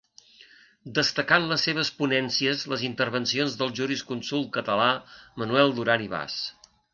Destacà 0.99 1.37
en 1.41 1.43
les 1.51 1.65
seves 1.67 1.91
ponències 1.99 2.63
les 2.73 2.85
intervencions 2.87 3.59
del 3.61 3.75
jurisconsult 3.81 4.51
català 4.57 4.89
Manuel 5.43 5.77
Duran 5.81 6.07
i 6.09 6.11
Bas. 6.17 6.41